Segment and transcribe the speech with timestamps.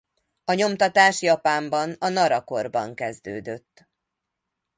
[0.45, 3.87] A nyomtatás Japánban a Nara-korban kezdődött.